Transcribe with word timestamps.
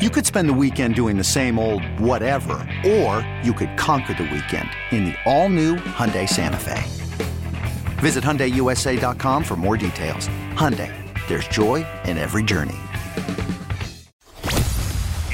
You 0.00 0.08
could 0.08 0.24
spend 0.24 0.48
the 0.48 0.54
weekend 0.54 0.94
doing 0.94 1.18
the 1.18 1.24
same 1.24 1.58
old 1.58 1.84
whatever, 2.00 2.66
or 2.86 3.20
you 3.44 3.52
could 3.52 3.76
conquer 3.76 4.14
the 4.14 4.22
weekend 4.22 4.70
in 4.92 5.04
the 5.04 5.14
all-new 5.26 5.76
Hyundai 5.76 6.26
Santa 6.26 6.56
Fe. 6.56 6.82
Visit 8.00 8.24
HyundaiUSA.com 8.24 9.44
for 9.44 9.56
more 9.56 9.76
details. 9.76 10.26
Hyundai, 10.54 10.90
there's 11.28 11.46
joy 11.48 11.86
in 12.06 12.16
every 12.16 12.42
journey. 12.42 12.78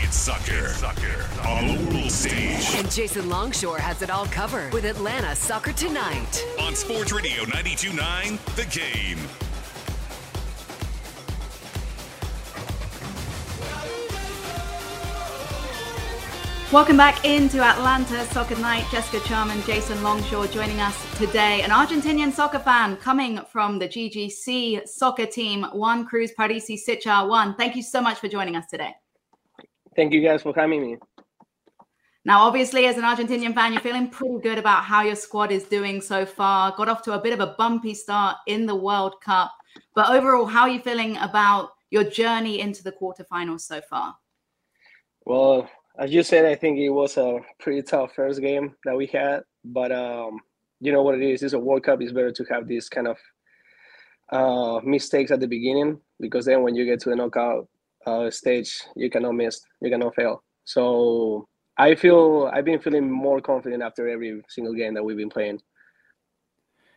It's 0.02 0.16
soccer. 0.16 0.66
soccer 0.70 1.24
on 1.46 1.68
the 1.68 1.94
world 1.94 2.10
stage. 2.10 2.74
And 2.74 2.90
Jason 2.90 3.28
Longshore 3.28 3.78
has 3.78 4.02
it 4.02 4.10
all 4.10 4.26
covered 4.26 4.72
with 4.72 4.84
Atlanta 4.84 5.36
Soccer 5.36 5.74
Tonight. 5.74 6.44
On 6.58 6.74
Sports 6.74 7.12
Radio 7.12 7.44
92.9, 7.44 8.56
The 8.56 8.64
Game. 8.76 9.45
Welcome 16.72 16.96
back 16.96 17.24
into 17.24 17.62
Atlanta 17.62 18.24
Soccer 18.26 18.56
Night. 18.56 18.84
Jessica 18.90 19.24
Charman, 19.24 19.62
Jason 19.62 20.02
Longshore 20.02 20.48
joining 20.48 20.80
us 20.80 21.16
today. 21.16 21.62
An 21.62 21.70
Argentinian 21.70 22.32
soccer 22.32 22.58
fan 22.58 22.96
coming 22.96 23.38
from 23.52 23.78
the 23.78 23.86
GGC 23.86 24.88
soccer 24.88 25.26
team, 25.26 25.62
Juan 25.72 26.04
Cruz 26.04 26.32
Parisi 26.36 26.76
Sicha. 26.76 27.28
Juan, 27.28 27.54
thank 27.54 27.76
you 27.76 27.84
so 27.84 28.00
much 28.00 28.18
for 28.18 28.26
joining 28.26 28.56
us 28.56 28.66
today. 28.66 28.90
Thank 29.94 30.12
you 30.12 30.20
guys 30.20 30.42
for 30.42 30.52
having 30.56 30.80
me. 30.80 30.96
Now, 32.24 32.40
obviously, 32.40 32.86
as 32.86 32.96
an 32.96 33.04
Argentinian 33.04 33.54
fan, 33.54 33.72
you're 33.72 33.80
feeling 33.80 34.08
pretty 34.08 34.40
good 34.42 34.58
about 34.58 34.82
how 34.82 35.02
your 35.02 35.14
squad 35.14 35.52
is 35.52 35.66
doing 35.66 36.00
so 36.00 36.26
far. 36.26 36.74
Got 36.76 36.88
off 36.88 37.00
to 37.02 37.12
a 37.12 37.20
bit 37.20 37.32
of 37.32 37.38
a 37.38 37.54
bumpy 37.56 37.94
start 37.94 38.38
in 38.48 38.66
the 38.66 38.74
World 38.74 39.20
Cup. 39.20 39.52
But 39.94 40.10
overall, 40.10 40.46
how 40.46 40.62
are 40.62 40.68
you 40.68 40.80
feeling 40.80 41.16
about 41.18 41.70
your 41.90 42.02
journey 42.02 42.58
into 42.58 42.82
the 42.82 42.90
quarterfinals 42.90 43.60
so 43.60 43.80
far? 43.88 44.16
Well, 45.24 45.70
as 45.98 46.12
you 46.12 46.22
said, 46.22 46.44
I 46.44 46.54
think 46.54 46.78
it 46.78 46.90
was 46.90 47.16
a 47.16 47.40
pretty 47.58 47.82
tough 47.82 48.14
first 48.14 48.40
game 48.40 48.74
that 48.84 48.96
we 48.96 49.06
had. 49.06 49.42
But 49.64 49.92
um, 49.92 50.40
you 50.80 50.92
know 50.92 51.02
what 51.02 51.14
it 51.14 51.22
is? 51.22 51.42
It's 51.42 51.54
a 51.54 51.58
World 51.58 51.84
Cup. 51.84 52.00
It's 52.02 52.12
better 52.12 52.32
to 52.32 52.44
have 52.50 52.66
these 52.66 52.88
kind 52.88 53.08
of 53.08 53.16
uh, 54.30 54.80
mistakes 54.84 55.30
at 55.30 55.40
the 55.40 55.48
beginning 55.48 56.00
because 56.20 56.44
then 56.44 56.62
when 56.62 56.74
you 56.74 56.84
get 56.84 57.00
to 57.00 57.10
the 57.10 57.16
knockout 57.16 57.68
uh, 58.06 58.30
stage, 58.30 58.80
you 58.94 59.10
cannot 59.10 59.32
miss, 59.32 59.60
you 59.80 59.90
cannot 59.90 60.14
fail. 60.14 60.42
So 60.64 61.48
I 61.78 61.94
feel 61.94 62.50
I've 62.52 62.64
been 62.64 62.80
feeling 62.80 63.10
more 63.10 63.40
confident 63.40 63.82
after 63.82 64.08
every 64.08 64.42
single 64.48 64.74
game 64.74 64.94
that 64.94 65.04
we've 65.04 65.16
been 65.16 65.30
playing. 65.30 65.60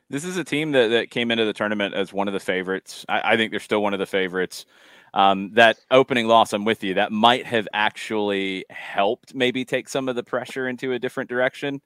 This 0.09 0.25
is 0.25 0.37
a 0.37 0.43
team 0.43 0.71
that, 0.71 0.87
that 0.87 1.11
came 1.11 1.29
into 1.29 1.45
the 1.45 1.53
tournament 1.53 1.93
as 1.93 2.11
one 2.11 2.27
of 2.27 2.33
the 2.33 2.39
favorites. 2.39 3.05
I, 3.07 3.33
I 3.33 3.37
think 3.37 3.51
they're 3.51 3.59
still 3.59 3.83
one 3.83 3.93
of 3.93 3.99
the 3.99 4.07
favorites 4.07 4.65
um, 5.13 5.51
that 5.53 5.77
opening 5.91 6.27
loss, 6.27 6.53
I'm 6.53 6.65
with 6.65 6.83
you. 6.83 6.95
That 6.95 7.11
might 7.11 7.45
have 7.45 7.67
actually 7.73 8.65
helped 8.69 9.33
maybe 9.33 9.65
take 9.65 9.89
some 9.89 10.09
of 10.09 10.15
the 10.15 10.23
pressure 10.23 10.67
into 10.67 10.93
a 10.93 10.99
different 10.99 11.29
direction. 11.29 11.81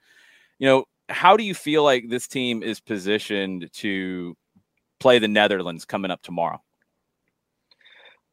You 0.59 0.67
know, 0.67 0.85
how 1.09 1.37
do 1.37 1.43
you 1.43 1.53
feel 1.53 1.83
like 1.83 2.09
this 2.09 2.27
team 2.27 2.63
is 2.63 2.79
positioned 2.79 3.69
to 3.73 4.35
play 4.99 5.19
the 5.19 5.27
Netherlands 5.27 5.85
coming 5.85 6.11
up 6.11 6.21
tomorrow? 6.21 6.61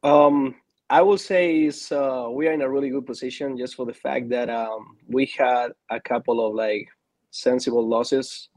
Um, 0.03 0.55
I 0.89 1.01
will 1.01 1.17
say 1.17 1.63
is 1.63 1.91
uh, 1.91 2.27
we 2.31 2.47
are 2.47 2.53
in 2.53 2.61
a 2.61 2.69
really 2.69 2.89
good 2.89 3.05
position 3.05 3.57
just 3.57 3.75
for 3.75 3.85
the 3.85 3.93
fact 3.93 4.29
that 4.29 4.49
um, 4.49 4.97
we 5.07 5.31
had 5.37 5.69
a 5.89 5.99
couple 5.99 6.45
of 6.45 6.53
like 6.53 6.87
sensible 7.31 7.87
losses 7.87 8.49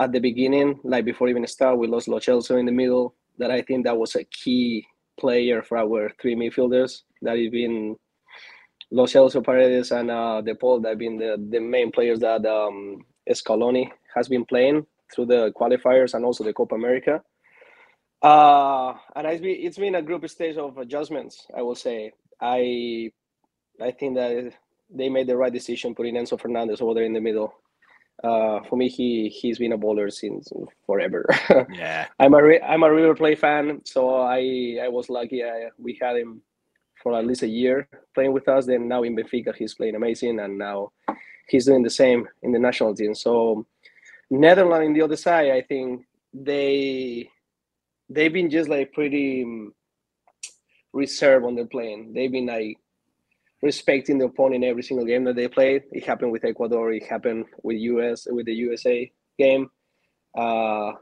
at 0.00 0.12
the 0.12 0.20
beginning, 0.20 0.78
like 0.84 1.04
before 1.04 1.28
even 1.28 1.46
start. 1.46 1.78
We 1.78 1.86
lost 1.86 2.08
Lo 2.08 2.18
Celso 2.18 2.58
in 2.58 2.66
the 2.66 2.72
middle. 2.72 3.14
That 3.38 3.50
I 3.50 3.62
think 3.62 3.84
that 3.84 3.96
was 3.96 4.16
a 4.16 4.24
key 4.24 4.86
player 5.18 5.62
for 5.62 5.78
our 5.78 6.10
three 6.20 6.34
midfielders. 6.34 7.02
That 7.22 7.38
has 7.38 7.50
been 7.50 7.96
Lo 8.90 9.04
Celso, 9.06 9.44
Paredes, 9.44 9.90
and 9.92 10.10
uh, 10.10 10.40
De 10.40 10.54
Paul. 10.54 10.80
That 10.80 10.90
have 10.90 10.98
been 10.98 11.18
the, 11.18 11.36
the 11.50 11.60
main 11.60 11.90
players 11.90 12.20
that 12.20 12.44
um, 12.46 13.04
Scaloni 13.28 13.90
has 14.14 14.28
been 14.28 14.44
playing 14.44 14.86
through 15.14 15.26
the 15.26 15.52
qualifiers 15.58 16.14
and 16.14 16.24
also 16.24 16.44
the 16.44 16.52
Copa 16.52 16.74
America. 16.74 17.22
Uh, 18.22 18.94
and 19.14 19.26
it's 19.26 19.40
been, 19.40 19.56
it's 19.60 19.78
been 19.78 19.94
a 19.94 20.02
group 20.02 20.28
stage 20.28 20.56
of 20.56 20.78
adjustments. 20.78 21.46
I 21.56 21.62
will 21.62 21.74
say. 21.74 22.12
I 22.40 23.10
I 23.80 23.90
think 23.90 24.16
that 24.16 24.52
they 24.90 25.08
made 25.08 25.26
the 25.26 25.36
right 25.36 25.52
decision 25.52 25.94
putting 25.94 26.14
Enzo 26.14 26.40
Fernandez 26.40 26.80
over 26.80 26.94
there 26.94 27.04
in 27.04 27.12
the 27.12 27.20
middle 27.20 27.52
uh, 28.24 28.60
for 28.68 28.76
me, 28.76 28.88
he 28.88 29.28
he's 29.28 29.58
been 29.58 29.72
a 29.72 29.78
bowler 29.78 30.10
since 30.10 30.52
forever. 30.86 31.24
yeah, 31.72 32.06
I'm 32.18 32.34
a 32.34 32.42
re- 32.42 32.60
I'm 32.60 32.82
a 32.82 32.92
River 32.92 33.14
Plate 33.14 33.38
fan, 33.38 33.80
so 33.84 34.16
I 34.16 34.78
I 34.82 34.88
was 34.88 35.08
lucky. 35.08 35.44
I, 35.44 35.68
we 35.78 35.98
had 36.00 36.16
him 36.16 36.42
for 37.02 37.16
at 37.16 37.26
least 37.26 37.42
a 37.42 37.48
year 37.48 37.88
playing 38.14 38.32
with 38.32 38.48
us. 38.48 38.66
Then 38.66 38.88
now 38.88 39.04
in 39.04 39.14
Benfica, 39.14 39.54
he's 39.54 39.74
playing 39.74 39.94
amazing, 39.94 40.40
and 40.40 40.58
now 40.58 40.92
he's 41.48 41.66
doing 41.66 41.82
the 41.82 41.90
same 41.90 42.28
in 42.42 42.50
the 42.50 42.58
national 42.58 42.94
team. 42.94 43.14
So 43.14 43.66
Netherlands 44.30 44.86
in 44.86 44.94
the 44.94 45.02
other 45.02 45.16
side, 45.16 45.50
I 45.50 45.62
think 45.62 46.04
they 46.34 47.30
they've 48.10 48.32
been 48.32 48.50
just 48.50 48.68
like 48.68 48.92
pretty 48.92 49.44
um, 49.44 49.72
reserved 50.92 51.44
on 51.46 51.54
their 51.54 51.66
playing. 51.66 52.12
They've 52.14 52.32
been 52.32 52.46
like 52.46 52.78
respecting 53.62 54.18
the 54.18 54.26
opponent 54.26 54.64
every 54.64 54.82
single 54.82 55.06
game 55.06 55.24
that 55.24 55.36
they 55.36 55.48
played. 55.48 55.84
It 55.92 56.04
happened 56.04 56.32
with 56.32 56.44
Ecuador. 56.44 56.92
It 56.92 57.04
happened 57.04 57.46
with 57.62 57.76
US 57.78 58.26
with 58.30 58.46
the 58.46 58.54
USA 58.54 59.10
game. 59.38 59.70
Uh, 60.36 60.92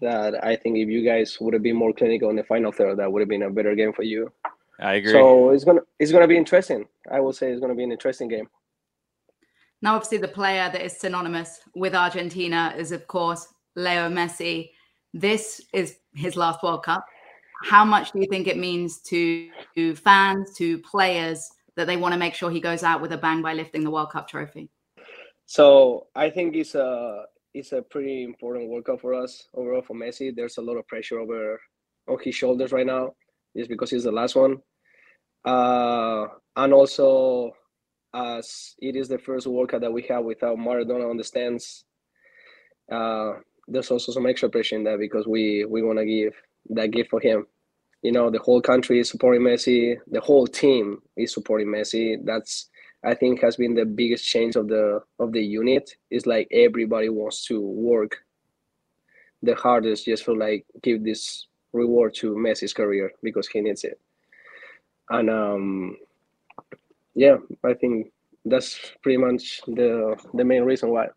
that 0.00 0.44
I 0.44 0.56
think 0.56 0.76
if 0.76 0.88
you 0.88 1.04
guys 1.04 1.38
would 1.40 1.54
have 1.54 1.62
been 1.62 1.76
more 1.76 1.92
clinical 1.92 2.30
in 2.30 2.36
the 2.36 2.44
final 2.44 2.72
third, 2.72 2.98
that 2.98 3.10
would 3.10 3.20
have 3.20 3.28
been 3.28 3.42
a 3.42 3.50
better 3.50 3.74
game 3.74 3.92
for 3.92 4.02
you. 4.02 4.30
I 4.78 4.94
agree. 4.94 5.12
So 5.12 5.50
it's 5.50 5.64
gonna 5.64 5.80
it's 5.98 6.12
gonna 6.12 6.28
be 6.28 6.36
interesting. 6.36 6.86
I 7.10 7.20
will 7.20 7.32
say 7.32 7.50
it's 7.50 7.60
gonna 7.60 7.74
be 7.74 7.84
an 7.84 7.92
interesting 7.92 8.28
game. 8.28 8.48
Now, 9.82 9.94
obviously, 9.94 10.18
the 10.18 10.28
player 10.28 10.70
that 10.70 10.82
is 10.82 10.98
synonymous 10.98 11.60
with 11.74 11.94
Argentina 11.94 12.74
is, 12.76 12.92
of 12.92 13.06
course, 13.06 13.46
Leo 13.76 14.10
Messi. 14.10 14.70
This 15.14 15.60
is 15.72 15.96
his 16.14 16.36
last 16.36 16.62
World 16.62 16.82
Cup. 16.82 17.04
How 17.64 17.84
much 17.84 18.12
do 18.12 18.20
you 18.20 18.26
think 18.26 18.46
it 18.46 18.58
means 18.58 19.00
to, 19.02 19.48
to 19.74 19.96
fans, 19.96 20.54
to 20.56 20.78
players, 20.78 21.50
that 21.80 21.86
they 21.86 21.96
want 21.96 22.12
to 22.12 22.18
make 22.18 22.34
sure 22.34 22.50
he 22.50 22.60
goes 22.60 22.82
out 22.82 23.00
with 23.00 23.12
a 23.12 23.16
bang 23.16 23.40
by 23.40 23.54
lifting 23.54 23.82
the 23.82 23.90
World 23.90 24.10
Cup 24.10 24.28
trophy? 24.28 24.68
So 25.46 26.06
I 26.14 26.28
think 26.28 26.54
it's 26.54 26.74
a 26.74 27.24
it's 27.54 27.72
a 27.72 27.82
pretty 27.82 28.22
important 28.22 28.68
World 28.68 28.84
Cup 28.84 29.00
for 29.00 29.14
us 29.14 29.48
overall 29.54 29.82
for 29.82 29.96
Messi. 29.96 30.34
There's 30.34 30.58
a 30.58 30.62
lot 30.62 30.76
of 30.76 30.86
pressure 30.86 31.18
over 31.18 31.58
on 32.06 32.18
his 32.22 32.34
shoulders 32.34 32.70
right 32.70 32.86
now, 32.86 33.14
just 33.56 33.70
because 33.70 33.90
he's 33.90 34.04
the 34.04 34.12
last 34.12 34.36
one, 34.36 34.58
uh, 35.46 36.26
and 36.56 36.72
also 36.72 37.52
as 38.14 38.74
it 38.80 38.94
is 38.94 39.08
the 39.08 39.18
first 39.18 39.46
World 39.46 39.70
Cup 39.70 39.80
that 39.80 39.92
we 39.92 40.02
have 40.02 40.24
without 40.24 40.58
Maradona 40.58 41.08
on 41.08 41.16
the 41.16 41.24
stands. 41.24 41.84
Uh, 42.92 43.32
there's 43.68 43.90
also 43.90 44.12
some 44.12 44.26
extra 44.26 44.50
pressure 44.50 44.76
in 44.76 44.84
that 44.84 44.98
because 44.98 45.26
we 45.26 45.64
we 45.64 45.82
want 45.82 45.98
to 45.98 46.04
give 46.04 46.34
that 46.68 46.90
gift 46.90 47.08
for 47.08 47.20
him 47.20 47.46
you 48.02 48.12
know 48.12 48.30
the 48.30 48.38
whole 48.38 48.60
country 48.60 49.00
is 49.00 49.10
supporting 49.10 49.42
Messi, 49.42 49.96
the 50.10 50.20
whole 50.20 50.46
team 50.46 51.02
is 51.16 51.32
supporting 51.34 51.68
Messi. 51.68 52.16
That's 52.24 52.68
I 53.04 53.14
think 53.14 53.40
has 53.40 53.56
been 53.56 53.74
the 53.74 53.84
biggest 53.84 54.24
change 54.24 54.56
of 54.56 54.68
the 54.68 55.00
of 55.18 55.32
the 55.32 55.42
unit. 55.42 55.90
Is 56.10 56.26
like 56.26 56.48
everybody 56.52 57.08
wants 57.08 57.44
to 57.46 57.60
work 57.60 58.18
the 59.42 59.54
hardest 59.54 60.04
just 60.04 60.24
for 60.24 60.36
like 60.36 60.66
give 60.82 61.04
this 61.04 61.46
reward 61.72 62.14
to 62.14 62.34
Messi's 62.34 62.74
career 62.74 63.12
because 63.22 63.48
he 63.48 63.60
needs 63.60 63.84
it. 63.84 63.98
And 65.10 65.30
um 65.30 65.96
yeah, 67.14 67.36
I 67.64 67.74
think 67.74 68.12
that's 68.44 68.78
pretty 69.02 69.18
much 69.18 69.60
the 69.66 70.16
the 70.34 70.44
main 70.44 70.62
reason 70.62 70.90
why. 70.90 71.08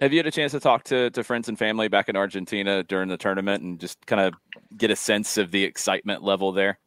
Have 0.00 0.12
you 0.12 0.20
had 0.20 0.26
a 0.26 0.30
chance 0.30 0.52
to 0.52 0.60
talk 0.60 0.84
to, 0.84 1.10
to 1.10 1.24
friends 1.24 1.48
and 1.48 1.58
family 1.58 1.88
back 1.88 2.08
in 2.08 2.14
Argentina 2.14 2.84
during 2.84 3.08
the 3.08 3.16
tournament 3.16 3.64
and 3.64 3.80
just 3.80 4.04
kind 4.06 4.20
of 4.20 4.34
get 4.76 4.92
a 4.92 4.96
sense 4.96 5.36
of 5.36 5.50
the 5.50 5.64
excitement 5.64 6.22
level 6.22 6.52
there? 6.52 6.78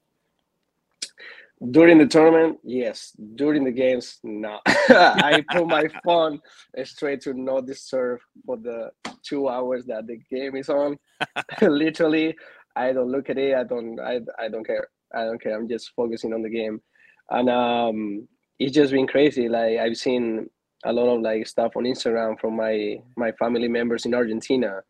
During 1.71 1.97
the 1.97 2.07
tournament, 2.07 2.59
yes. 2.63 3.11
During 3.35 3.65
the 3.65 3.71
games, 3.71 4.17
no. 4.23 4.59
I 4.65 5.43
put 5.51 5.67
my 5.67 5.87
phone 6.05 6.39
straight 6.85 7.21
to 7.21 7.33
not 7.33 7.65
disturb 7.65 8.19
for 8.45 8.55
the 8.55 8.91
two 9.23 9.49
hours 9.49 9.85
that 9.87 10.07
the 10.07 10.17
game 10.31 10.55
is 10.55 10.69
on. 10.69 10.97
Literally, 11.61 12.35
I 12.77 12.93
don't 12.93 13.11
look 13.11 13.29
at 13.29 13.37
it. 13.37 13.55
I 13.55 13.63
don't. 13.63 13.99
I, 13.99 14.21
I 14.39 14.47
don't 14.47 14.65
care. 14.65 14.87
I 15.13 15.25
don't 15.25 15.41
care. 15.41 15.55
I'm 15.55 15.67
just 15.67 15.91
focusing 15.95 16.33
on 16.33 16.41
the 16.41 16.49
game. 16.49 16.81
and 17.29 17.49
um, 17.49 18.27
it's 18.57 18.73
just 18.73 18.93
been 18.93 19.05
crazy. 19.05 19.47
Like 19.47 19.77
I've 19.77 19.97
seen 19.97 20.49
a 20.85 20.93
lot 20.93 21.13
of 21.15 21.21
like 21.21 21.47
stuff 21.47 21.73
on 21.75 21.83
Instagram 21.83 22.39
from 22.39 22.55
my 22.55 22.97
my 23.17 23.31
family 23.33 23.67
members 23.67 24.05
in 24.05 24.13
Argentina 24.13 24.81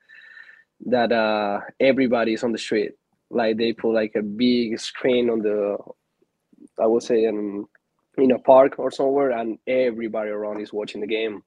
that 0.85 1.11
uh 1.11 1.59
everybody's 1.79 2.43
on 2.43 2.51
the 2.51 2.57
street. 2.57 2.91
Like 3.29 3.57
they 3.57 3.73
put 3.73 3.93
like 3.93 4.13
a 4.15 4.21
big 4.23 4.79
screen 4.79 5.29
on 5.29 5.39
the 5.39 5.77
I 6.81 6.87
would 6.87 7.03
say 7.03 7.25
in 7.25 7.65
in 8.17 8.31
a 8.31 8.39
park 8.39 8.79
or 8.79 8.91
somewhere 8.91 9.31
and 9.31 9.57
everybody 9.67 10.29
around 10.29 10.61
is 10.61 10.73
watching 10.73 11.01
the 11.01 11.07
game. 11.07 11.43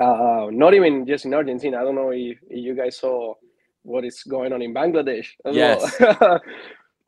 Uh 0.00 0.48
not 0.50 0.74
even 0.74 1.06
just 1.06 1.24
in 1.26 1.34
Argentina. 1.34 1.78
I 1.78 1.82
don't 1.84 1.94
know 1.94 2.10
if, 2.10 2.38
if 2.50 2.64
you 2.64 2.74
guys 2.76 2.98
saw 2.98 3.34
what 3.82 4.04
is 4.04 4.22
going 4.24 4.52
on 4.52 4.62
in 4.62 4.74
Bangladesh 4.74 5.28
as 5.44 5.56
Yes. 5.56 5.84
well. 6.00 6.00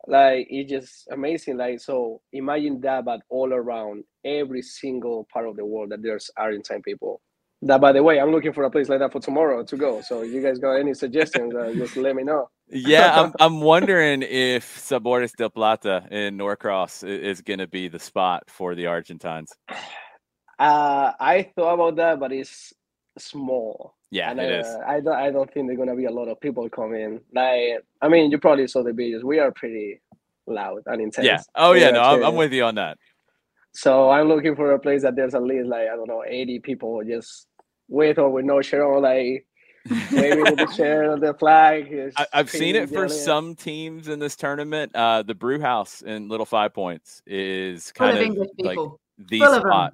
like 0.07 0.47
it's 0.49 0.69
just 0.71 1.07
amazing. 1.11 1.57
Like 1.57 1.79
so 1.79 2.21
imagine 2.33 2.81
that 2.81 3.05
but 3.05 3.21
all 3.29 3.53
around 3.53 4.03
every 4.25 4.61
single 4.61 5.27
part 5.31 5.47
of 5.47 5.55
the 5.55 5.65
world 5.65 5.91
that 5.91 6.01
there's 6.03 6.31
Argentine 6.37 6.81
people. 6.81 7.21
That 7.63 7.81
by 7.81 7.91
the 7.91 8.03
way, 8.03 8.19
I'm 8.19 8.31
looking 8.31 8.53
for 8.53 8.63
a 8.63 8.71
place 8.71 8.89
like 8.89 8.99
that 8.99 9.11
for 9.11 9.19
tomorrow 9.21 9.63
to 9.65 9.77
go. 9.77 10.01
So 10.01 10.21
if 10.23 10.31
you 10.31 10.41
guys 10.41 10.59
got 10.59 10.73
any 10.75 10.93
suggestions, 10.93 11.55
uh, 11.55 11.73
just 11.77 11.97
let 11.97 12.15
me 12.15 12.23
know. 12.23 12.49
Yeah, 12.69 13.19
I'm 13.21 13.33
I'm 13.39 13.61
wondering 13.61 14.23
if 14.23 14.65
Sabores 14.77 15.35
del 15.35 15.49
Plata 15.51 16.05
in 16.11 16.37
Norcross 16.37 17.03
i- 17.03 17.07
is 17.07 17.41
going 17.41 17.59
to 17.59 17.67
be 17.67 17.87
the 17.89 17.99
spot 17.99 18.43
for 18.49 18.75
the 18.75 18.87
Argentines. 18.87 19.53
Uh, 20.59 21.13
I 21.19 21.51
thought 21.55 21.75
about 21.75 21.95
that, 21.97 22.19
but 22.19 22.31
it's 22.33 22.73
small. 23.17 23.95
Yeah, 24.11 24.31
and 24.31 24.39
it 24.39 24.51
I, 24.51 24.59
is. 24.59 24.67
I 24.87 24.99
don't. 25.01 25.15
I 25.15 25.29
don't 25.31 25.51
think 25.53 25.67
there's 25.67 25.77
gonna 25.77 25.95
be 25.95 26.05
a 26.05 26.11
lot 26.11 26.27
of 26.27 26.39
people 26.39 26.67
coming. 26.69 27.21
Like, 27.33 27.83
I 28.01 28.07
mean, 28.07 28.31
you 28.31 28.37
probably 28.39 28.67
saw 28.67 28.81
the 28.83 28.91
videos. 28.91 29.23
We 29.23 29.39
are 29.39 29.51
pretty 29.51 30.01
loud 30.47 30.81
and 30.87 31.01
intense. 31.01 31.25
Yeah. 31.27 31.41
Oh 31.55 31.73
yeah, 31.73 31.91
no, 31.91 32.01
I'm, 32.01 32.23
I'm 32.23 32.35
with 32.35 32.51
you 32.51 32.63
on 32.63 32.75
that. 32.75 32.97
So 33.71 34.09
I'm 34.09 34.27
looking 34.27 34.55
for 34.55 34.71
a 34.73 34.79
place 34.79 35.03
that 35.03 35.15
there's 35.15 35.35
at 35.35 35.43
least 35.43 35.67
like 35.67 35.87
I 35.89 35.95
don't 35.95 36.07
know, 36.07 36.23
80 36.27 36.59
people 36.61 37.03
just 37.03 37.47
with 37.87 38.17
or 38.17 38.29
with 38.31 38.45
no 38.45 38.61
shirt 38.61 38.81
on, 38.81 39.03
like 39.03 39.45
waving 40.11 40.41
with 40.41 40.57
the 40.57 40.65
chair 40.75 41.03
shirt, 41.05 41.21
the 41.21 41.33
flag. 41.35 42.11
I, 42.17 42.25
I've 42.33 42.49
seen 42.49 42.75
it 42.75 42.89
for 42.89 42.95
yelling. 43.05 43.09
some 43.09 43.55
teams 43.55 44.07
in 44.07 44.17
this 44.17 44.35
tournament. 44.35 44.95
Uh, 44.95 45.21
the 45.21 45.35
Brew 45.35 45.61
House 45.61 46.01
in 46.01 46.29
Little 46.29 46.47
Five 46.47 46.73
Points 46.73 47.21
is 47.27 47.91
Full 47.91 48.07
kind 48.07 48.17
of 48.17 48.21
of 48.21 48.25
English 48.27 48.49
like 48.59 48.71
people. 48.71 48.99
the 49.19 49.39
Full 49.39 49.47
of 49.53 49.61
'em. 49.63 49.69
spot. 49.69 49.93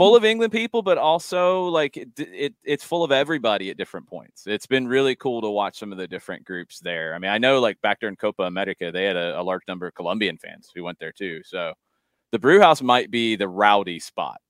Full 0.00 0.16
of 0.16 0.24
England 0.24 0.50
people, 0.50 0.80
but 0.80 0.96
also 0.96 1.64
like 1.64 1.98
it, 1.98 2.08
it, 2.16 2.54
it's 2.64 2.82
full 2.82 3.04
of 3.04 3.12
everybody 3.12 3.68
at 3.68 3.76
different 3.76 4.06
points. 4.06 4.46
It's 4.46 4.66
been 4.66 4.88
really 4.88 5.14
cool 5.14 5.42
to 5.42 5.50
watch 5.50 5.78
some 5.78 5.92
of 5.92 5.98
the 5.98 6.08
different 6.08 6.46
groups 6.46 6.80
there. 6.80 7.14
I 7.14 7.18
mean, 7.18 7.30
I 7.30 7.36
know 7.36 7.60
like 7.60 7.78
back 7.82 8.00
during 8.00 8.16
Copa 8.16 8.44
America, 8.44 8.90
they 8.90 9.04
had 9.04 9.16
a, 9.16 9.38
a 9.38 9.42
large 9.42 9.60
number 9.68 9.86
of 9.86 9.94
Colombian 9.94 10.38
fans 10.38 10.70
who 10.74 10.84
went 10.84 10.98
there 11.00 11.12
too. 11.12 11.42
So 11.44 11.74
the 12.32 12.38
brew 12.38 12.60
house 12.60 12.80
might 12.80 13.10
be 13.10 13.36
the 13.36 13.46
rowdy 13.46 13.98
spot. 13.98 14.40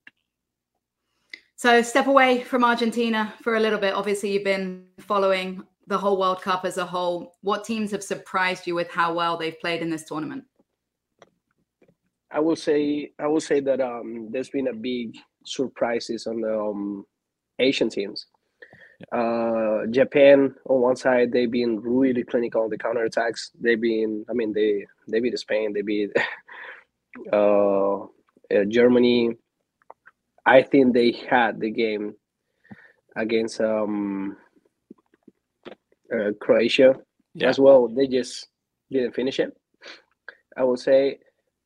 So 1.57 1.81
step 1.81 2.07
away 2.07 2.43
from 2.43 2.63
Argentina 2.63 3.33
for 3.41 3.55
a 3.55 3.59
little 3.59 3.77
bit. 3.77 3.93
Obviously, 3.93 4.31
you've 4.31 4.45
been 4.45 4.85
following 4.99 5.63
the 5.85 5.97
whole 5.97 6.17
World 6.17 6.41
Cup 6.41 6.63
as 6.63 6.77
a 6.77 6.85
whole. 6.85 7.35
What 7.41 7.65
teams 7.65 7.91
have 7.91 8.03
surprised 8.03 8.67
you 8.67 8.73
with 8.73 8.89
how 8.89 9.13
well 9.13 9.35
they've 9.35 9.59
played 9.59 9.81
in 9.81 9.89
this 9.89 10.05
tournament? 10.05 10.45
I 12.31 12.39
will 12.39 12.55
say 12.55 13.11
I 13.19 13.27
will 13.27 13.41
say 13.41 13.59
that 13.59 13.81
um, 13.81 14.29
there's 14.31 14.49
been 14.49 14.69
a 14.69 14.73
big 14.73 15.17
surprises 15.45 16.27
on 16.27 16.41
the 16.41 16.59
um, 16.59 17.05
Asian 17.59 17.89
teams. 17.89 18.27
Uh, 19.11 19.85
Japan 19.89 20.53
on 20.69 20.81
one 20.81 20.95
side, 20.95 21.31
they've 21.31 21.49
been 21.51 21.79
really 21.81 22.23
clinical 22.23 22.63
on 22.63 22.69
the 22.69 22.77
counterattacks. 22.77 23.49
They've 23.59 23.81
been, 23.81 24.25
I 24.29 24.33
mean, 24.33 24.53
they 24.53 24.85
they 25.07 25.19
beat 25.19 25.37
Spain, 25.39 25.73
they 25.73 25.81
beat 25.81 26.11
uh, 27.33 28.01
uh, 28.03 28.07
Germany. 28.67 29.31
I 30.45 30.61
think 30.63 30.93
they 30.93 31.11
had 31.11 31.59
the 31.59 31.71
game 31.71 32.15
against 33.15 33.61
um, 33.61 34.37
uh, 36.13 36.31
Croatia 36.39 36.95
Yeah. 37.33 37.49
as 37.49 37.59
well. 37.59 37.87
They 37.87 38.07
just 38.07 38.47
didn't 38.91 39.13
finish 39.15 39.39
it. 39.39 39.55
I 40.57 40.63
would 40.63 40.79
say. 40.79 41.19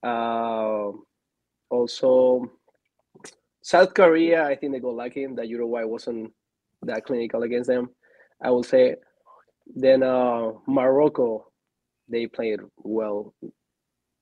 Uh, 0.04 0.92
also, 1.70 2.52
South 3.66 3.96
Korea, 3.96 4.46
I 4.46 4.56
think 4.56 4.74
they 4.74 4.80
got 4.80 4.94
lucky 4.94 5.26
that 5.26 5.48
Uruguay 5.48 5.86
wasn't 5.86 6.32
that 6.84 7.04
clinical 7.04 7.42
against 7.42 7.68
them. 7.68 7.90
I 8.40 8.52
will 8.52 8.62
say. 8.62 8.96
Then 9.66 10.04
uh, 10.04 10.52
Morocco, 10.68 11.48
they 12.08 12.28
played 12.28 12.60
well. 12.78 13.34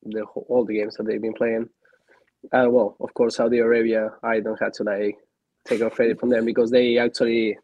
The 0.03 0.23
whole, 0.23 0.45
all 0.47 0.63
the 0.63 0.75
games 0.75 0.95
that 0.95 1.05
they've 1.05 1.21
been 1.21 1.33
playing. 1.33 1.67
Uh, 2.53 2.67
well, 2.69 2.95
of 3.01 3.13
course, 3.13 3.35
Saudi 3.35 3.59
Arabia. 3.59 4.11
I 4.23 4.39
don't 4.39 4.61
have 4.61 4.71
to 4.73 4.83
like 4.83 5.17
take 5.67 5.81
off 5.81 5.95
credit 5.95 6.21
from 6.21 6.29
them 6.29 6.45
because 6.45 6.71
they 6.71 6.97
actually 6.97 7.57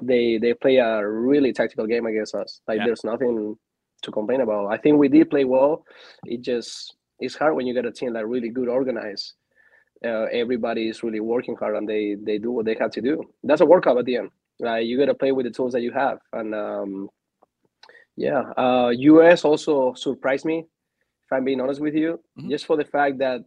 they 0.00 0.38
they 0.38 0.54
play 0.54 0.76
a 0.76 1.06
really 1.06 1.52
tactical 1.52 1.86
game 1.86 2.06
against 2.06 2.34
us. 2.34 2.62
Like 2.66 2.78
Yeah. 2.78 2.86
there's 2.86 3.04
nothing 3.04 3.58
to 4.04 4.10
complain 4.10 4.40
about. 4.40 4.68
I 4.68 4.78
think 4.78 4.96
we 4.98 5.08
did 5.08 5.28
play 5.28 5.44
well. 5.44 5.84
It 6.24 6.40
just 6.40 6.96
it's 7.20 7.34
hard 7.34 7.56
when 7.56 7.66
you 7.66 7.74
get 7.74 7.84
a 7.84 7.92
team 7.92 8.14
that 8.14 8.26
really 8.26 8.48
good 8.48 8.68
organized. 8.68 9.34
Uh, 10.04 10.26
everybody 10.32 10.88
is 10.88 11.02
really 11.02 11.20
working 11.20 11.56
hard 11.56 11.76
and 11.76 11.88
they 11.88 12.16
they 12.22 12.38
do 12.38 12.50
what 12.52 12.66
they 12.66 12.74
have 12.78 12.90
to 12.92 13.00
do. 13.00 13.22
That's 13.42 13.62
a 13.62 13.66
workout 13.66 13.98
at 13.98 14.04
the 14.04 14.16
end. 14.16 14.30
Like 14.60 14.86
you 14.86 14.98
got 14.98 15.06
to 15.06 15.14
play 15.14 15.32
with 15.32 15.46
the 15.46 15.50
tools 15.52 15.72
that 15.72 15.82
you 15.82 15.92
have. 15.92 16.18
And 16.32 16.54
um, 16.54 17.08
yeah, 18.16 18.42
uh, 18.56 18.90
US 18.90 19.44
also 19.44 19.94
surprised 19.94 20.44
me. 20.44 20.58
If 21.24 21.32
I'm 21.32 21.44
being 21.44 21.60
honest 21.60 21.80
with 21.80 21.94
you, 21.94 22.20
Mhm. 22.38 22.50
just 22.50 22.66
for 22.66 22.76
the 22.76 22.84
fact 22.84 23.18
that 23.18 23.42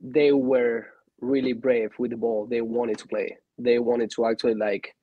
they 0.00 0.32
were 0.32 0.86
really 1.20 1.52
brave 1.52 1.90
with 1.98 2.10
the 2.10 2.16
ball. 2.16 2.46
They 2.46 2.60
wanted 2.60 2.98
to 2.98 3.08
play. 3.08 3.36
They 3.58 3.78
wanted 3.78 4.10
to 4.12 4.26
actually 4.26 4.54
like 4.54 4.94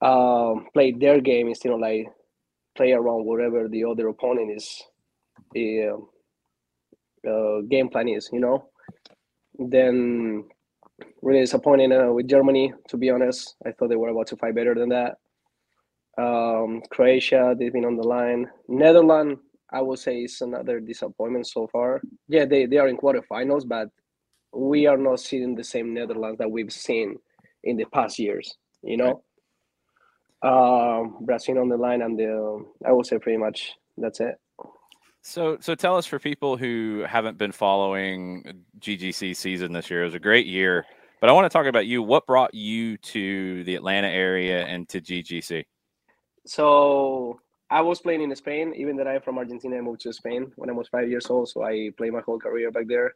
um, 0.00 0.66
play 0.74 0.92
their 0.92 1.20
game 1.20 1.48
instead 1.48 1.72
of 1.72 1.80
like 1.80 2.06
play 2.76 2.92
around 2.92 3.24
whatever 3.24 3.68
the 3.68 3.84
other 3.84 4.08
opponent 4.08 4.50
is 4.56 4.82
uh, 5.56 5.96
uh, 7.28 7.60
game 7.62 7.88
plan 7.88 8.08
is. 8.08 8.28
You 8.32 8.40
know. 8.40 8.68
Then 9.58 10.44
really 11.22 11.40
disappointing 11.40 11.92
uh, 11.92 12.12
with 12.12 12.28
Germany. 12.28 12.72
To 12.88 12.96
be 12.96 13.10
honest, 13.10 13.56
I 13.66 13.72
thought 13.72 13.88
they 13.88 13.96
were 13.96 14.08
about 14.08 14.28
to 14.28 14.36
fight 14.36 14.54
better 14.54 14.74
than 14.74 14.90
that. 14.90 15.16
Um, 16.16 16.82
Croatia, 16.90 17.54
they've 17.58 17.72
been 17.72 17.84
on 17.84 17.96
the 17.96 18.06
line. 18.06 18.46
Netherlands, 18.68 19.40
I 19.72 19.80
would 19.82 19.98
say, 19.98 20.18
is 20.18 20.40
another 20.40 20.78
disappointment 20.80 21.46
so 21.46 21.66
far. 21.66 22.00
Yeah, 22.28 22.44
they, 22.44 22.66
they 22.66 22.78
are 22.78 22.88
in 22.88 22.96
quarterfinals, 22.96 23.66
but 23.66 23.88
we 24.52 24.86
are 24.86 24.96
not 24.96 25.20
seeing 25.20 25.54
the 25.56 25.64
same 25.64 25.92
Netherlands 25.92 26.38
that 26.38 26.50
we've 26.50 26.72
seen 26.72 27.16
in 27.64 27.76
the 27.76 27.86
past 27.86 28.18
years. 28.18 28.56
You 28.82 28.98
know, 28.98 29.22
um, 30.42 31.24
Brazil 31.24 31.58
on 31.58 31.68
the 31.68 31.76
line, 31.76 32.02
and 32.02 32.18
the, 32.18 32.64
I 32.86 32.92
would 32.92 33.06
say 33.06 33.18
pretty 33.18 33.38
much 33.38 33.72
that's 33.96 34.20
it. 34.20 34.36
So, 35.26 35.56
so 35.58 35.74
tell 35.74 35.96
us 35.96 36.04
for 36.04 36.18
people 36.18 36.58
who 36.58 37.02
haven't 37.08 37.38
been 37.38 37.50
following 37.50 38.62
GGC 38.78 39.34
season 39.34 39.72
this 39.72 39.88
year. 39.88 40.02
It 40.02 40.04
was 40.04 40.14
a 40.14 40.20
great 40.20 40.46
year, 40.46 40.84
but 41.18 41.30
I 41.30 41.32
want 41.32 41.46
to 41.46 41.48
talk 41.48 41.64
about 41.64 41.86
you. 41.86 42.02
What 42.02 42.26
brought 42.26 42.52
you 42.52 42.98
to 42.98 43.64
the 43.64 43.74
Atlanta 43.74 44.08
area 44.08 44.66
and 44.66 44.86
to 44.90 45.00
GGC? 45.00 45.64
So 46.44 47.40
I 47.70 47.80
was 47.80 48.00
playing 48.00 48.20
in 48.20 48.36
Spain, 48.36 48.74
even 48.76 48.96
though 48.96 49.08
I'm 49.08 49.22
from 49.22 49.38
Argentina. 49.38 49.78
I 49.78 49.80
moved 49.80 50.02
to 50.02 50.12
Spain 50.12 50.52
when 50.56 50.68
I 50.68 50.74
was 50.74 50.88
five 50.88 51.08
years 51.08 51.30
old, 51.30 51.48
so 51.48 51.64
I 51.64 51.90
played 51.96 52.12
my 52.12 52.20
whole 52.20 52.38
career 52.38 52.70
back 52.70 52.86
there. 52.86 53.14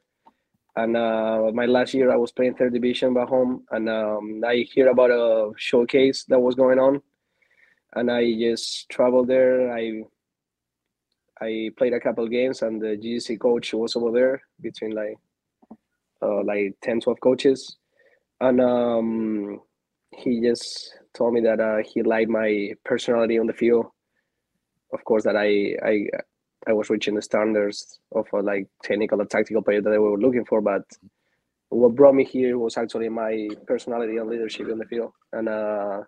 And 0.77 0.97
uh, 0.97 1.51
my 1.53 1.67
last 1.67 1.93
year, 1.93 2.11
I 2.11 2.17
was 2.17 2.33
playing 2.33 2.55
third 2.55 2.73
division 2.73 3.13
back 3.13 3.29
home, 3.29 3.65
and 3.71 3.87
um, 3.91 4.43
I 4.47 4.65
hear 4.73 4.89
about 4.89 5.11
a 5.11 5.51
showcase 5.59 6.25
that 6.29 6.41
was 6.41 6.55
going 6.55 6.79
on, 6.79 7.03
and 7.97 8.11
I 8.11 8.33
just 8.33 8.89
traveled 8.89 9.29
there. 9.29 9.71
I 9.77 10.05
I 11.41 11.71
played 11.77 11.93
a 11.93 12.01
couple 12.01 12.27
games, 12.29 12.63
and 12.63 12.81
the 12.81 12.97
GC 12.97 13.39
coach 13.39 13.73
was 13.73 13.97
over 13.97 14.11
there 14.11 14.43
between 14.61 14.93
like 14.93 15.17
uh, 16.23 16.43
like 16.43 16.77
10, 16.83 17.01
12 17.01 17.21
coaches, 17.21 17.77
and 18.41 18.61
um, 18.61 19.61
he 20.11 20.41
just 20.41 20.95
told 21.15 21.35
me 21.35 21.41
that 21.43 21.61
uh, 21.61 21.79
he 21.85 22.03
liked 22.03 22.31
my 22.31 22.73
personality 22.85 23.39
on 23.39 23.47
the 23.47 23.53
field. 23.53 23.87
Of 24.93 25.05
course, 25.05 25.25
that 25.25 25.37
I 25.37 25.77
I 25.85 26.07
I 26.67 26.73
was 26.73 26.91
reaching 26.91 27.15
the 27.15 27.23
standards 27.23 28.01
of 28.13 28.27
a 28.33 28.39
like 28.39 28.67
technical 28.83 29.21
or 29.21 29.27
tactical 29.27 29.63
player 29.63 29.81
that 29.81 29.91
they 29.91 29.99
were 29.99 30.19
looking 30.19 30.45
for. 30.45 30.61
But 30.61 30.83
what 31.69 31.95
brought 31.95 32.15
me 32.15 32.25
here 32.25 32.59
was 32.59 32.77
actually 32.77 33.09
my 33.09 33.49
personality 33.67 34.17
and 34.17 34.29
leadership 34.29 34.69
in 34.69 34.79
the 34.79 34.87
field, 34.87 35.13
and 35.33 35.49
uh, 35.49 36.01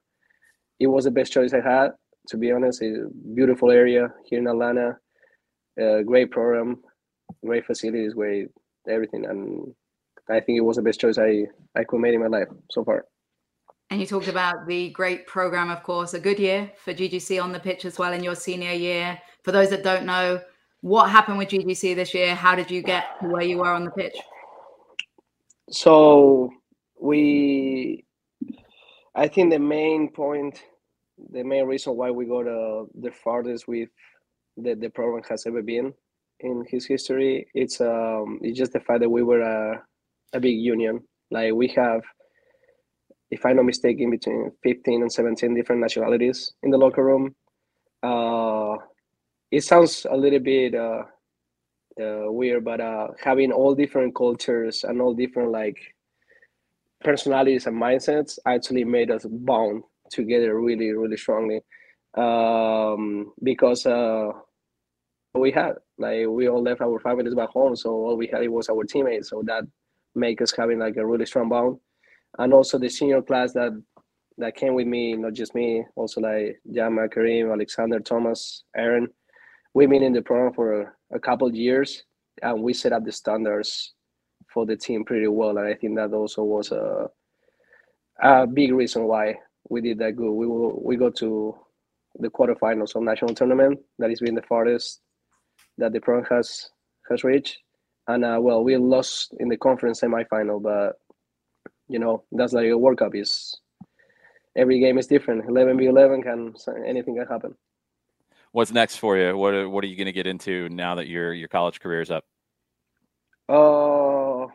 it 0.79 0.87
was 0.87 1.05
the 1.05 1.11
best 1.11 1.33
choice 1.33 1.53
I 1.53 1.61
had. 1.61 1.93
To 2.29 2.37
be 2.37 2.53
honest, 2.53 2.83
it's 2.83 2.99
a 2.99 3.35
beautiful 3.35 3.71
area 3.71 4.13
here 4.25 4.39
in 4.39 4.47
Atlanta, 4.47 4.99
a 5.81 6.05
great 6.05 6.31
program, 6.31 6.79
great 7.45 7.65
facilities, 7.67 8.15
great 8.15 8.49
everything, 8.89 9.27
and 9.27 9.75
I 10.29 10.41
think 10.41 10.59
it 10.59 10.65
was 10.65 10.77
the 10.77 10.83
best 10.83 11.01
choice 11.01 11.19
I 11.19 11.47
I 11.75 11.85
could 11.85 12.01
make 12.01 12.15
in 12.15 12.21
my 12.21 12.27
life 12.29 12.49
so 12.71 12.85
far. 12.85 13.07
And 13.91 14.01
you 14.01 14.07
talked 14.07 14.29
about 14.29 14.67
the 14.69 14.91
great 14.91 15.27
program, 15.27 15.69
of 15.71 15.83
course, 15.83 16.15
a 16.15 16.21
good 16.21 16.39
year 16.39 16.71
for 16.77 16.95
GGC 16.95 17.43
on 17.43 17.51
the 17.53 17.59
pitch 17.59 17.85
as 17.85 17.99
well 17.99 18.13
in 18.13 18.23
your 18.23 18.37
senior 18.37 18.73
year. 18.73 19.19
For 19.43 19.51
those 19.51 19.71
that 19.71 19.83
don't 19.83 20.07
know, 20.07 20.41
What 20.83 21.11
happened 21.11 21.37
with 21.39 21.49
GGC 21.51 21.95
this 21.95 22.15
year? 22.15 22.35
How 22.35 22.55
did 22.55 22.71
you 22.71 22.83
get 22.83 23.05
to 23.21 23.29
where 23.29 23.43
you 23.43 23.59
were 23.59 23.73
on 23.73 23.85
the 23.85 23.91
pitch? 23.91 24.17
So 25.71 26.51
we, 26.99 28.05
I 29.15 29.29
think 29.29 29.51
the 29.53 29.59
main 29.59 30.09
point, 30.11 30.63
the 31.31 31.45
main 31.45 31.67
reason 31.67 31.97
why 31.97 32.11
we 32.11 32.25
got 32.25 32.47
uh, 32.47 32.87
the 32.95 33.11
farthest 33.11 33.69
with 33.69 33.91
the, 34.61 34.75
the 34.75 34.91
program 34.91 35.23
has 35.29 35.47
ever 35.47 35.63
been 35.63 35.93
in 36.41 36.65
his 36.69 36.87
history, 36.87 37.47
it's 37.55 37.81
um 37.81 38.39
it's 38.43 38.59
just 38.59 38.73
the 38.73 38.81
fact 38.81 39.01
that 39.01 39.11
we 39.11 39.23
were 39.23 39.41
a, 39.41 39.83
a 40.33 40.41
big 40.41 40.59
union. 40.59 41.01
Like 41.31 41.53
we 41.53 41.69
have, 41.69 42.03
if 43.31 43.45
I'm 43.47 43.57
not 43.57 43.65
mistaken, 43.67 44.11
between 44.11 44.51
15 44.63 45.03
and 45.03 45.13
17 45.13 45.55
different 45.55 45.81
nationalities 45.81 46.53
in 46.63 46.71
the 46.71 46.79
locker 46.79 47.05
room. 47.05 47.35
Uh, 48.03 48.77
it 49.51 49.63
sounds 49.63 50.07
a 50.11 50.17
little 50.17 50.39
bit 50.39 50.75
uh, 50.75 51.03
uh, 52.01 52.31
weird, 52.33 52.65
but 52.65 52.81
uh, 52.81 53.09
having 53.23 53.53
all 53.53 53.75
different 53.75 54.15
cultures 54.15 54.85
and 54.85 55.01
all 55.01 55.15
different 55.15 55.51
like 55.51 55.79
personalities 57.03 57.67
and 57.67 57.81
mindsets 57.81 58.39
actually 58.47 58.85
made 58.85 59.11
us 59.11 59.25
bound 59.29 59.83
together 60.11 60.61
really, 60.61 60.93
really 60.93 61.17
strongly. 61.17 61.61
Um, 62.15 63.33
because 63.43 63.87
uh, 63.87 64.33
we 65.35 65.51
had 65.53 65.75
like 65.99 66.27
we 66.27 66.49
all 66.49 66.63
left 66.63 66.81
our 66.81 66.99
families 67.01 67.35
back 67.35 67.51
home, 67.51 67.77
so 67.77 67.91
all 67.91 68.17
we 68.17 68.27
had 68.27 68.49
was 68.49 68.69
our 68.69 68.85
teammates. 68.85 69.31
So 69.31 69.43
that 69.47 69.65
make 70.15 70.43
us 70.43 70.53
having 70.57 70.79
like 70.79 70.97
a 70.97 71.07
really 71.07 71.27
strong 71.27 71.49
bond, 71.49 71.79
and 72.39 72.53
also 72.53 72.79
the 72.79 72.89
senior 72.89 73.23
class 73.23 73.53
that 73.53 73.73
that 74.39 74.57
came 74.57 74.75
with 74.75 74.87
me, 74.87 75.15
not 75.15 75.35
just 75.35 75.55
me, 75.55 75.85
also 75.97 76.21
like 76.21 76.61
Jama, 76.73 77.09
Kareem, 77.09 77.53
Alexander, 77.53 78.01
Thomas, 78.01 78.65
Aaron. 78.77 79.09
We've 79.75 79.91
been 79.91 80.03
in 80.03 80.13
the 80.13 80.23
program 80.23 80.53
for 80.53 80.97
a, 81.13 81.21
couple 81.21 81.55
years, 81.55 82.05
and 82.43 82.63
we 82.63 82.73
set 82.73 82.93
up 82.93 83.05
the 83.05 83.13
standards 83.13 83.93
for 84.53 84.67
the 84.67 84.77
team 84.77 85.05
pretty 85.05 85.29
well. 85.29 85.59
And 85.59 85.69
I 85.69 85.75
think 85.75 85.97
that 85.97 86.13
also 86.13 86.43
was 86.43 86.73
a 86.73 87.09
a 88.23 88.47
big 88.47 88.73
reason 88.73 89.05
why 89.05 89.37
we 89.69 89.81
did 89.81 89.99
that 89.99 90.17
good. 90.17 90.33
We 90.33 90.47
will 90.47 90.83
we 90.83 90.97
go 90.97 91.11
to 91.11 91.57
the 92.19 92.29
quarterfinals 92.29 92.97
of 92.97 93.03
national 93.03 93.35
tournament. 93.35 93.79
That 93.99 94.11
has 94.11 94.21
been 94.21 94.35
the 94.35 94.43
farthest 94.43 95.01
that 95.81 95.93
the 95.93 96.01
program 96.01 96.27
has 96.31 96.71
has 97.09 97.25
reached. 97.25 97.59
And 98.07 98.25
uh, 98.25 98.39
well, 98.41 98.63
we 98.65 98.77
lost 98.77 99.35
in 99.41 99.49
the 99.49 99.57
conference 99.57 100.01
semifinal, 100.01 100.63
but 100.63 101.01
you 101.89 101.99
know 101.99 102.25
that's 102.33 102.53
like 102.53 102.67
a 102.67 102.79
World 102.79 102.99
Cup. 102.99 103.15
Is 103.15 103.57
every 104.57 104.81
game 104.81 104.99
is 104.99 105.07
different. 105.07 105.49
Eleven 105.49 105.77
v 105.77 105.87
eleven 105.87 106.23
can 106.23 106.55
anything 106.87 107.17
can 107.17 107.27
happen. 107.27 107.55
What's 108.53 108.73
next 108.73 108.97
for 108.97 109.17
you? 109.17 109.37
What 109.37 109.55
are, 109.55 109.69
what 109.69 109.85
are 109.85 109.87
you 109.87 109.97
going 109.97 110.07
to 110.07 110.13
get 110.13 110.27
into 110.27 110.69
now 110.71 110.97
that 110.97 111.07
your 111.07 111.33
your 111.33 111.49
college 111.49 111.81
career 111.81 112.01
is 112.01 112.11
up? 112.11 112.25
Oh, 113.49 114.45
uh, 114.45 114.47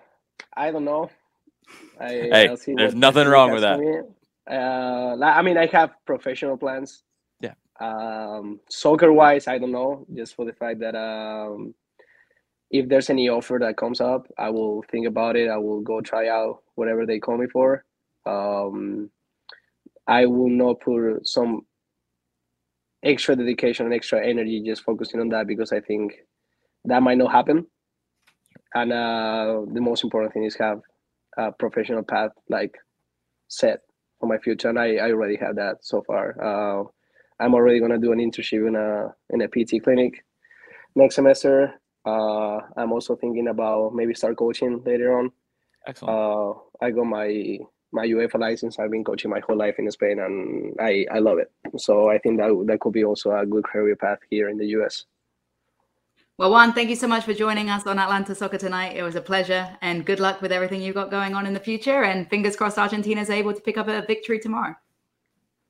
I 0.55 0.71
don't 0.71 0.85
know. 0.85 1.09
I, 1.99 2.07
hey, 2.07 2.55
there's 2.75 2.95
nothing 2.95 3.27
wrong 3.27 3.51
with 3.51 3.61
that. 3.61 3.79
Uh, 4.49 5.23
I 5.23 5.41
mean, 5.41 5.57
I 5.57 5.65
have 5.67 5.91
professional 6.05 6.57
plans. 6.57 7.03
Um, 7.79 8.59
soccer 8.69 9.11
wise, 9.11 9.47
I 9.47 9.57
don't 9.57 9.71
know. 9.71 10.05
Just 10.13 10.35
for 10.35 10.45
the 10.45 10.53
fact 10.53 10.79
that 10.79 10.95
um, 10.95 11.73
if 12.71 12.87
there's 12.87 13.09
any 13.09 13.29
offer 13.29 13.57
that 13.61 13.77
comes 13.77 14.01
up, 14.01 14.27
I 14.37 14.49
will 14.49 14.83
think 14.91 15.07
about 15.07 15.35
it. 15.35 15.49
I 15.49 15.57
will 15.57 15.81
go 15.81 16.01
try 16.01 16.29
out 16.29 16.63
whatever 16.75 17.05
they 17.05 17.19
call 17.19 17.37
me 17.37 17.47
for. 17.47 17.83
Um, 18.25 19.09
I 20.07 20.25
will 20.25 20.49
not 20.49 20.79
put 20.81 21.27
some 21.27 21.65
extra 23.03 23.35
dedication 23.35 23.85
and 23.85 23.93
extra 23.93 24.25
energy 24.25 24.61
just 24.65 24.83
focusing 24.83 25.19
on 25.19 25.29
that 25.29 25.47
because 25.47 25.71
I 25.71 25.79
think 25.79 26.13
that 26.85 27.03
might 27.03 27.17
not 27.17 27.31
happen. 27.31 27.67
And 28.73 28.91
uh, 28.91 29.61
the 29.71 29.81
most 29.81 30.03
important 30.03 30.33
thing 30.33 30.43
is 30.43 30.55
have 30.55 30.81
a 31.37 31.51
professional 31.51 32.03
path 32.03 32.31
like 32.49 32.75
set 33.47 33.79
for 34.19 34.27
my 34.27 34.37
future, 34.37 34.69
and 34.69 34.79
I, 34.79 34.95
I 34.95 35.11
already 35.11 35.37
have 35.37 35.55
that 35.57 35.77
so 35.81 36.01
far. 36.01 36.35
Uh, 36.41 36.83
I'm 37.39 37.53
already 37.53 37.79
gonna 37.79 37.97
do 37.97 38.11
an 38.11 38.19
internship 38.19 38.67
in 38.67 38.75
a 38.75 39.13
in 39.29 39.41
a 39.41 39.47
PT 39.47 39.83
clinic 39.83 40.23
next 40.95 41.15
semester. 41.15 41.73
Uh, 42.05 42.59
I'm 42.77 42.91
also 42.91 43.15
thinking 43.15 43.47
about 43.47 43.93
maybe 43.93 44.13
start 44.13 44.37
coaching 44.37 44.83
later 44.85 45.17
on. 45.17 45.31
Excellent. 45.87 46.17
Uh, 46.17 46.53
I 46.81 46.91
got 46.91 47.05
my 47.05 47.59
my 47.91 48.05
UEFA 48.05 48.39
license. 48.39 48.77
I've 48.79 48.91
been 48.91 49.03
coaching 49.03 49.31
my 49.31 49.39
whole 49.39 49.57
life 49.57 49.75
in 49.79 49.89
Spain, 49.89 50.19
and 50.19 50.75
I, 50.79 51.05
I 51.11 51.19
love 51.19 51.39
it. 51.39 51.51
So 51.77 52.09
I 52.09 52.17
think 52.19 52.37
that 52.39 52.49
that 52.67 52.79
could 52.79 52.93
be 52.93 53.03
also 53.03 53.31
a 53.31 53.45
good 53.45 53.63
career 53.63 53.95
path 53.95 54.19
here 54.29 54.49
in 54.49 54.57
the 54.57 54.67
US. 54.77 55.05
Well, 56.37 56.51
Juan, 56.51 56.73
thank 56.73 56.89
you 56.89 56.97
so 56.97 57.07
much 57.07 57.23
for 57.23 57.33
joining 57.33 57.69
us 57.69 57.87
on 57.87 57.97
Atlanta 57.97 58.35
Soccer 58.35 58.57
tonight. 58.57 58.97
It 58.97 59.03
was 59.03 59.15
a 59.15 59.21
pleasure, 59.21 59.77
and 59.81 60.05
good 60.05 60.19
luck 60.19 60.41
with 60.41 60.51
everything 60.51 60.81
you've 60.81 60.95
got 60.95 61.09
going 61.09 61.33
on 61.33 61.45
in 61.45 61.53
the 61.53 61.61
future. 61.61 62.03
And 62.03 62.29
fingers 62.29 62.57
crossed, 62.57 62.77
Argentina 62.77 63.21
is 63.21 63.29
able 63.29 63.53
to 63.53 63.61
pick 63.61 63.77
up 63.77 63.87
a 63.87 64.05
victory 64.05 64.39
tomorrow. 64.39 64.75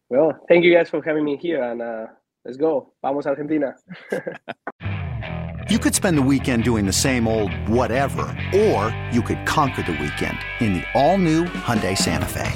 Well, 0.09 0.39
thank 0.47 0.63
you 0.63 0.74
guys 0.74 0.89
for 0.89 1.01
having 1.01 1.25
me 1.25 1.35
here, 1.35 1.63
and 1.63 1.81
uh, 1.81 2.05
let's 2.45 2.57
go. 2.57 2.93
Vamos, 3.01 3.25
Argentina. 3.25 3.74
you 5.69 5.79
could 5.79 5.95
spend 5.95 6.15
the 6.15 6.21
weekend 6.21 6.63
doing 6.63 6.85
the 6.85 6.93
same 6.93 7.27
old 7.27 7.51
whatever, 7.67 8.21
or 8.55 8.95
you 9.12 9.24
could 9.24 9.45
conquer 9.47 9.81
the 9.81 9.93
weekend 9.93 10.38
in 10.59 10.74
the 10.74 10.83
all-new 10.93 11.45
Hyundai 11.45 11.97
Santa 11.97 12.27
Fe. 12.27 12.51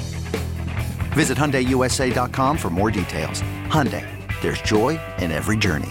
Visit 1.12 1.36
HyundaiUSA.com 1.36 2.56
for 2.56 2.70
more 2.70 2.92
details. 2.92 3.42
Hyundai, 3.66 4.06
there's 4.42 4.62
joy 4.62 5.00
in 5.18 5.32
every 5.32 5.56
journey. 5.56 5.90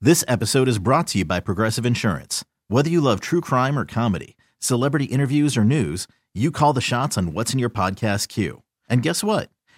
This 0.00 0.24
episode 0.28 0.68
is 0.68 0.78
brought 0.78 1.08
to 1.08 1.18
you 1.18 1.24
by 1.24 1.40
Progressive 1.40 1.84
Insurance. 1.84 2.44
Whether 2.68 2.88
you 2.90 3.00
love 3.00 3.20
true 3.20 3.40
crime 3.40 3.76
or 3.76 3.84
comedy, 3.84 4.36
celebrity 4.60 5.06
interviews 5.06 5.56
or 5.56 5.64
news, 5.64 6.06
you 6.34 6.52
call 6.52 6.72
the 6.72 6.80
shots 6.80 7.18
on 7.18 7.32
what's 7.32 7.52
in 7.52 7.58
your 7.58 7.70
podcast 7.70 8.28
queue. 8.28 8.62
And 8.88 9.02
guess 9.02 9.24
what? 9.24 9.48